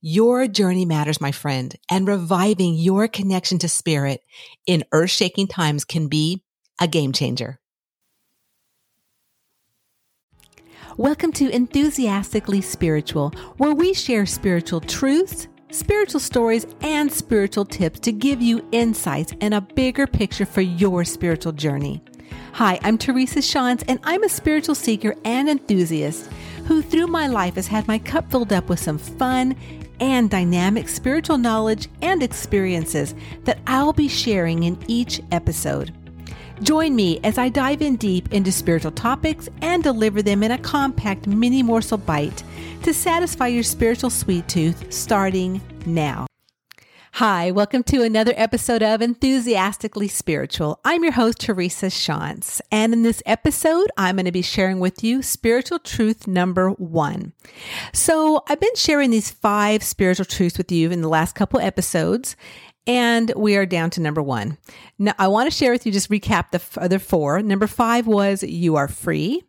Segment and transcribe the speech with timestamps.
[0.00, 4.22] Your journey matters, my friend, and reviving your connection to spirit
[4.66, 6.42] in earth shaking times can be
[6.80, 7.58] a game changer.
[10.96, 18.12] Welcome to Enthusiastically Spiritual, where we share spiritual truths, spiritual stories, and spiritual tips to
[18.12, 22.02] give you insights and a bigger picture for your spiritual journey.
[22.54, 26.30] Hi, I'm Teresa Shantz, and I'm a spiritual seeker and enthusiast
[26.66, 29.56] who, through my life, has had my cup filled up with some fun
[30.00, 35.94] and dynamic spiritual knowledge and experiences that I'll be sharing in each episode.
[36.62, 40.58] Join me as I dive in deep into spiritual topics and deliver them in a
[40.58, 42.42] compact mini morsel bite
[42.82, 46.26] to satisfy your spiritual sweet tooth starting now.
[47.16, 50.80] Hi, welcome to another episode of Enthusiastically Spiritual.
[50.84, 55.02] I'm your host, Teresa Shantz, and in this episode, I'm going to be sharing with
[55.02, 57.32] you spiritual truth number one.
[57.94, 62.36] So, I've been sharing these five spiritual truths with you in the last couple episodes,
[62.86, 64.58] and we are down to number one.
[64.98, 67.40] Now, I want to share with you, just recap the other four.
[67.40, 69.42] Number five was you are free.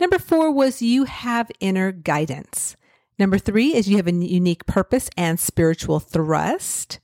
[0.00, 2.74] Number four was you have inner guidance.
[3.18, 6.98] Number three is you have a unique purpose and spiritual thrust.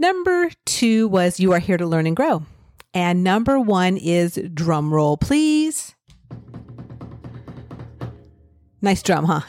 [0.00, 2.46] Number two was you are here to learn and grow.
[2.94, 5.94] And number one is drum roll, please.
[8.80, 9.42] Nice drum, huh?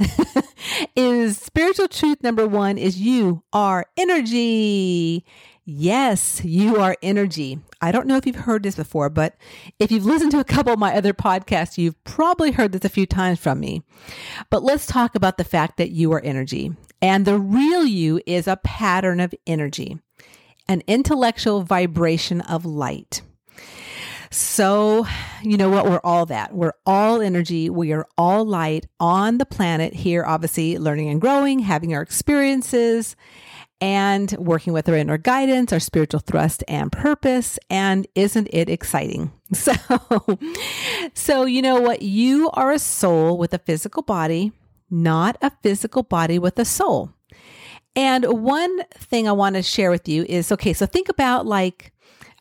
[0.97, 5.23] is spiritual truth number one is you are energy.
[5.63, 7.59] Yes, you are energy.
[7.79, 9.38] I don't know if you've heard this before, but
[9.79, 12.90] if you've listened to a couple of my other podcasts, you've probably heard this a
[12.90, 13.84] few times from me.
[14.50, 16.73] But let's talk about the fact that you are energy.
[17.01, 19.97] And the real you is a pattern of energy
[20.72, 23.22] an intellectual vibration of light.
[24.30, 25.06] So,
[25.44, 25.84] you know what?
[25.86, 26.56] We're all that.
[26.56, 27.70] We're all energy.
[27.70, 33.18] We are all light on the planet here, obviously, learning and growing, having our experiences,
[33.82, 37.59] and working with our inner guidance, our spiritual thrust and purpose.
[37.70, 39.32] And isn't it exciting?
[39.53, 39.74] So,
[41.14, 42.02] so you know what?
[42.02, 44.53] You are a soul with a physical body,
[44.90, 47.12] not a physical body with a soul.
[47.96, 51.91] And one thing I want to share with you is okay, so think about like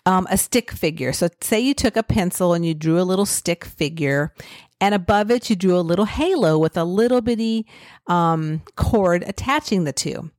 [0.06, 1.12] um, a stick figure.
[1.12, 4.32] So, say you took a pencil and you drew a little stick figure,
[4.80, 7.66] and above it, you drew a little halo with a little bitty
[8.06, 10.30] um, cord attaching the two.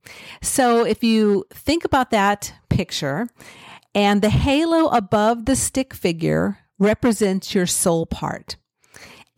[0.42, 3.28] So, if you think about that picture,
[3.94, 8.56] and the halo above the stick figure represents your soul part.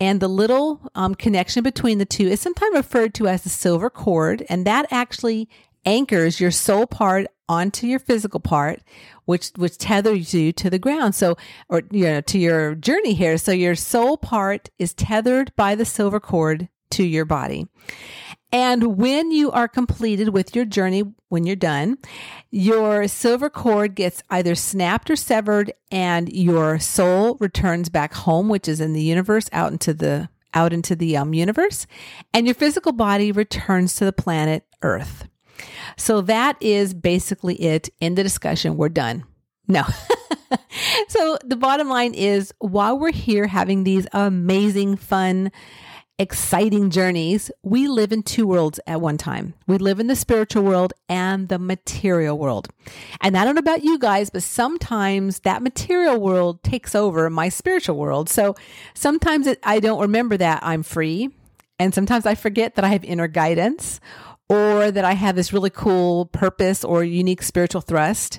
[0.00, 3.90] And the little um, connection between the two is sometimes referred to as the silver
[3.90, 5.48] cord, and that actually
[5.86, 8.80] anchors your soul part onto your physical part,
[9.24, 11.14] which which tethers you to the ground.
[11.14, 11.36] So,
[11.68, 13.38] or you know, to your journey here.
[13.38, 17.66] So your soul part is tethered by the silver cord to your body.
[18.54, 21.98] And when you are completed with your journey, when you're done,
[22.52, 28.68] your silver cord gets either snapped or severed, and your soul returns back home, which
[28.68, 31.88] is in the universe, out into the out into the um, universe,
[32.32, 35.26] and your physical body returns to the planet Earth.
[35.96, 38.76] So that is basically it in the discussion.
[38.76, 39.24] We're done.
[39.66, 39.82] No.
[41.08, 45.50] so the bottom line is while we're here having these amazing, fun,
[46.18, 49.54] exciting journeys, we live in two worlds at one time.
[49.66, 52.68] We live in the spiritual world and the material world.
[53.20, 57.48] And I don't know about you guys, but sometimes that material world takes over my
[57.48, 58.28] spiritual world.
[58.28, 58.54] So
[58.94, 61.30] sometimes it, I don't remember that I'm free.
[61.80, 63.98] And sometimes I forget that I have inner guidance
[64.48, 68.38] or that I have this really cool purpose or unique spiritual thrust.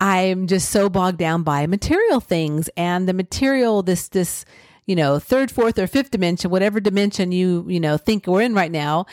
[0.00, 4.44] I'm just so bogged down by material things and the material, this, this,
[4.90, 8.54] you know, third, fourth, or fifth dimension, whatever dimension you, you know, think we're in
[8.54, 9.06] right now.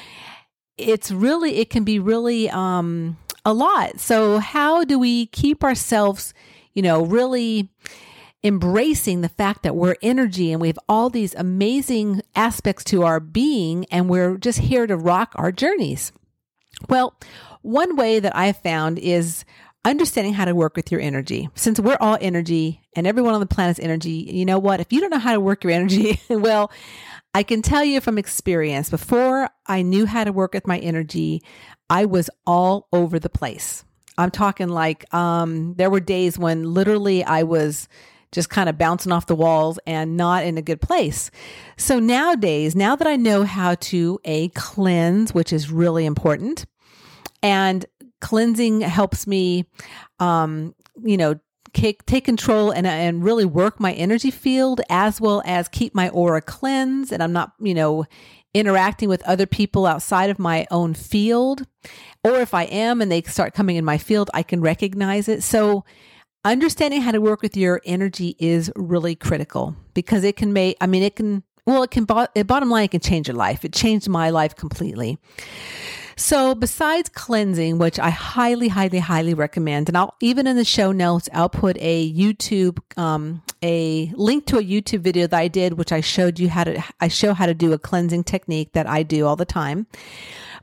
[0.76, 3.16] It's really, it can be really, um,
[3.46, 4.00] a lot.
[4.00, 6.34] So how do we keep ourselves,
[6.74, 7.70] you know, really,
[8.44, 13.20] embracing the fact that we're energy and we have all these amazing aspects to our
[13.20, 16.12] being and we're just here to rock our journeys.
[16.90, 17.16] Well,
[17.62, 19.46] one way that I've found is
[19.90, 21.50] understanding how to work with your energy.
[21.56, 24.80] Since we're all energy and everyone on the planet's energy, you know what?
[24.80, 26.72] If you don't know how to work your energy, well,
[27.34, 31.44] I can tell you from experience, before I knew how to work with my energy,
[31.90, 33.84] I was all over the place.
[34.18, 37.88] I'm talking like um, there were days when literally I was
[38.32, 41.32] just kind of bouncing off the walls and not in a good place.
[41.78, 46.66] So nowadays, now that I know how to a cleanse, which is really important,
[47.42, 47.86] and
[48.22, 49.66] cleansing helps me,
[50.20, 51.40] um, you know,
[51.74, 56.10] take, take control and, and really work my energy field as well as keep my
[56.10, 57.12] aura cleansed.
[57.12, 58.06] And I'm not, you know,
[58.54, 61.66] interacting with other people outside of my own field.
[62.24, 65.44] Or if I am and they start coming in my field, I can recognize it.
[65.44, 65.86] So,
[66.44, 70.88] understanding how to work with your energy is really critical because it can make, I
[70.88, 73.66] mean, it can, well, it can, bottom line, it can change your life.
[73.66, 75.20] It changed my life completely.
[76.20, 80.92] So besides cleansing, which I highly, highly, highly recommend, and I'll even in the show
[80.92, 85.74] notes, I'll put a YouTube, um, a link to a YouTube video that I did,
[85.74, 88.88] which I showed you how to, I show how to do a cleansing technique that
[88.88, 89.86] I do all the time.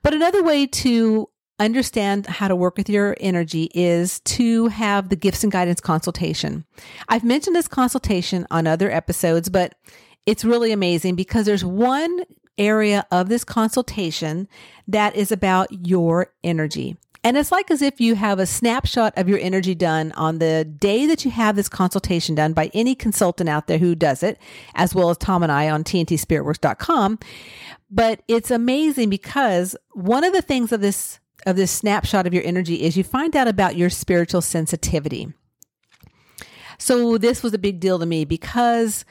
[0.02, 1.30] But another way to
[1.60, 6.64] understand how to work with your energy is to have the gifts and guidance consultation.
[7.08, 9.76] I've mentioned this consultation on other episodes, but
[10.26, 12.24] it's really amazing because there's one
[12.58, 14.48] area of this consultation
[14.86, 16.96] that is about your energy.
[17.24, 20.64] And it's like as if you have a snapshot of your energy done on the
[20.64, 24.38] day that you have this consultation done by any consultant out there who does it,
[24.74, 27.18] as well as Tom and I on TNTSpiritWorks.com.
[27.90, 32.44] But it's amazing because one of the things of this of this snapshot of your
[32.44, 35.32] energy is you find out about your spiritual sensitivity.
[36.78, 39.04] So this was a big deal to me because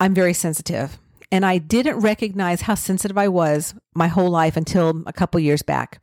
[0.00, 0.98] I'm very sensitive.
[1.32, 5.62] And I didn't recognize how sensitive I was my whole life until a couple years
[5.62, 6.00] back.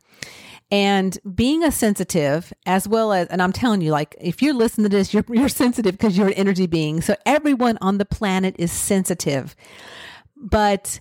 [0.72, 4.90] And being a sensitive, as well as, and I'm telling you, like, if you're listening
[4.90, 7.00] to this, you're, you're sensitive because you're an energy being.
[7.00, 9.56] So everyone on the planet is sensitive.
[10.36, 11.00] But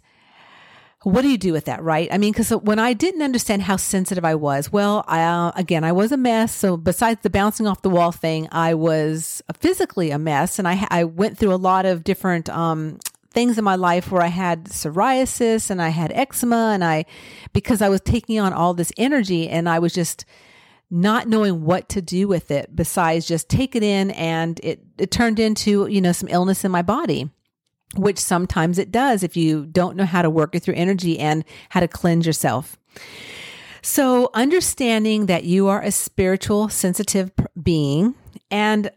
[1.04, 2.10] what do you do with that, right?
[2.12, 5.84] I mean, because when I didn't understand how sensitive I was, well, I, uh, again,
[5.84, 6.54] I was a mess.
[6.54, 10.86] So besides the bouncing off the wall thing, I was physically a mess, and I
[10.92, 13.00] I went through a lot of different um,
[13.39, 17.06] things in my life where I had psoriasis and I had eczema and I,
[17.53, 20.25] because I was taking on all this energy and I was just
[20.91, 25.09] not knowing what to do with it besides just take it in and it, it
[25.09, 27.30] turned into, you know, some illness in my body,
[27.95, 31.45] which sometimes it does if you don't know how to work with your energy and
[31.69, 32.77] how to cleanse yourself.
[33.81, 37.31] So understanding that you are a spiritual sensitive
[37.63, 38.15] being
[38.51, 38.91] and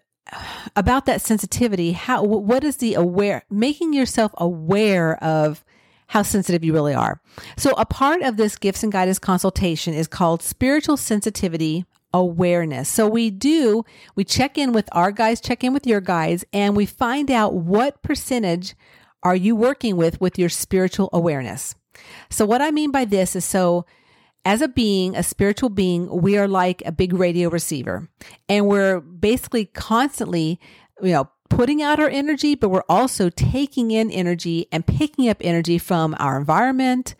[0.77, 5.65] about that sensitivity, how what is the aware making yourself aware of
[6.13, 7.23] how sensitive you really are.
[7.57, 12.91] So a part of this gifts and guidance consultation is called spiritual sensitivity awareness.
[12.91, 13.83] So we do,
[14.15, 17.55] we check in with our guys, check in with your guys, and we find out
[17.55, 18.75] what percentage
[19.23, 21.75] are you working with with your spiritual awareness.
[22.29, 23.87] So what I mean by this is so
[24.45, 28.09] as a being, a spiritual being, we are like a big radio receiver
[28.49, 30.59] and we're basically constantly,
[31.01, 35.37] you know, putting out our energy, but we're also taking in energy and picking up
[35.43, 37.15] energy from our environment,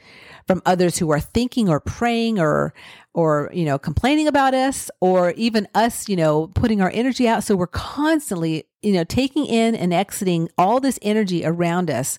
[0.47, 2.73] from others who are thinking or praying or,
[3.13, 7.45] or, you know, complaining about us or even us, you know, putting our energy out.
[7.45, 12.19] So we're constantly, you know, taking in and exiting all this energy around us.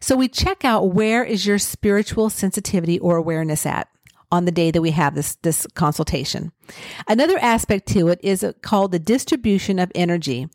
[0.00, 3.88] So we check out where is your spiritual sensitivity or awareness at?
[4.34, 6.52] On the day that we have this, this consultation.
[7.08, 10.48] Another aspect to it is called the distribution of energy.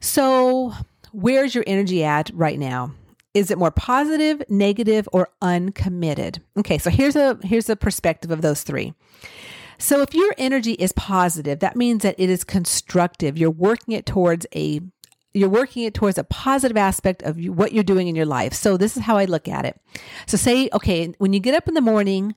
[0.00, 0.72] So,
[1.12, 2.92] where's your energy at right now?
[3.34, 6.42] Is it more positive, negative, or uncommitted?
[6.56, 8.94] Okay, so here's a here's a perspective of those three.
[9.78, 13.36] So if your energy is positive, that means that it is constructive.
[13.36, 14.80] You're working it towards a
[15.34, 18.54] you're working it towards a positive aspect of what you're doing in your life.
[18.54, 19.78] So this is how I look at it.
[20.26, 22.34] So say, okay, when you get up in the morning,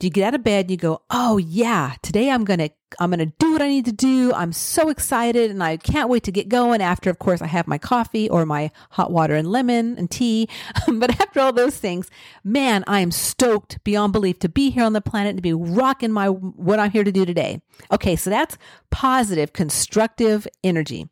[0.00, 2.70] do you get out of bed and you go, "Oh yeah, today I'm going to
[2.98, 4.32] I'm going to do what I need to do.
[4.32, 7.68] I'm so excited and I can't wait to get going after of course I have
[7.68, 10.48] my coffee or my hot water and lemon and tea.
[10.88, 12.10] but after all those things,
[12.42, 15.52] man, I am stoked beyond belief to be here on the planet and to be
[15.52, 17.60] rocking my what I'm here to do today.
[17.92, 18.56] Okay, so that's
[18.90, 21.08] positive, constructive energy.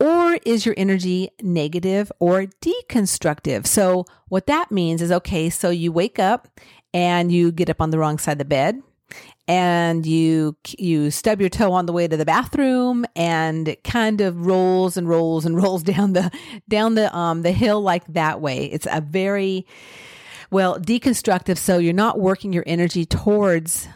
[0.00, 3.66] Or is your energy negative or deconstructive?
[3.66, 6.48] So, what that means is okay, so you wake up
[6.94, 8.82] and you get up on the wrong side of the bed
[9.46, 14.20] and you you stub your toe on the way to the bathroom and it kind
[14.20, 16.30] of rolls and rolls and rolls down the
[16.68, 19.66] down the um the hill like that way it's a very
[20.50, 23.88] well deconstructive so you're not working your energy towards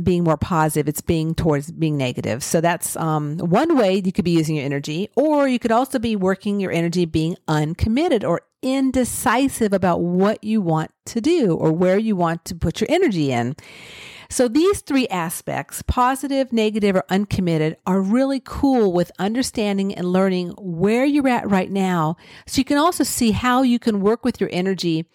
[0.00, 0.88] being more positive.
[0.88, 2.42] It's being towards being negative.
[2.42, 5.98] So that's um, one way you could be using your energy, or you could also
[5.98, 11.72] be working your energy being uncommitted or indecisive about what you want to do or
[11.72, 13.56] where you want to put your energy in.
[14.28, 20.54] So these three aspects, positive, negative, or uncommitted, are really cool with understanding and learning
[20.56, 22.16] where you're at right now.
[22.46, 25.06] So you can also see how you can work with your energy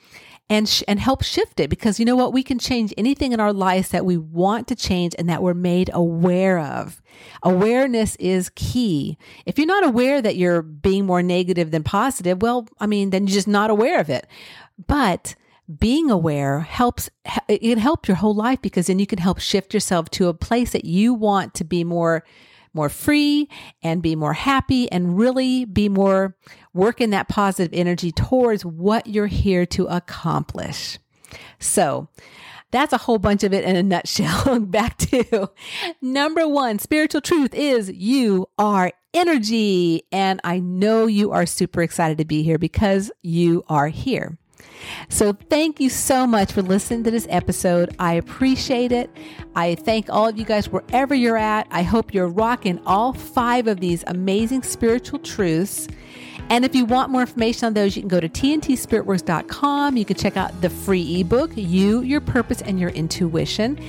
[0.50, 2.34] and sh- and help shift it because you know what?
[2.34, 5.54] We can change anything in our lives that we want to change and that we're
[5.54, 7.02] made aware of.
[7.44, 9.18] Awareness is key.
[9.46, 13.26] If you're not aware that you're being more negative than positive well i mean then
[13.26, 14.28] you're just not aware of it.
[14.88, 15.36] But
[15.80, 17.10] being aware helps
[17.48, 20.34] it can help your whole life because then you can help shift yourself to a
[20.34, 22.24] place that you want to be more
[22.74, 23.50] more free
[23.82, 26.36] and be more happy and really be more
[26.76, 31.00] work in that positive energy towards what you're here to accomplish.
[31.58, 32.10] So,
[32.72, 34.60] that's a whole bunch of it in a nutshell.
[34.60, 35.50] Back to
[36.02, 40.04] number one spiritual truth is you are energy.
[40.12, 44.38] And I know you are super excited to be here because you are here.
[45.10, 47.96] So, thank you so much for listening to this episode.
[47.98, 49.10] I appreciate it.
[49.56, 51.68] I thank all of you guys wherever you're at.
[51.72, 55.88] I hope you're rocking all five of these amazing spiritual truths.
[56.50, 59.98] And if you want more information on those, you can go to tntspiritworks.com.
[59.98, 63.80] You can check out the free ebook, You, Your Purpose, and Your Intuition.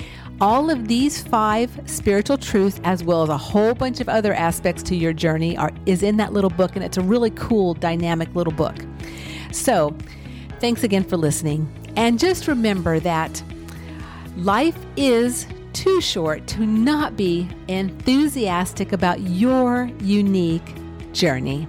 [0.40, 4.82] All of these five spiritual truths, as well as a whole bunch of other aspects
[4.84, 8.34] to your journey, are is in that little book, and it's a really cool, dynamic
[8.34, 8.76] little book.
[9.52, 9.96] So,
[10.60, 11.68] Thanks again for listening.
[11.96, 13.42] And just remember that
[14.36, 20.74] life is too short to not be enthusiastic about your unique
[21.12, 21.68] journey.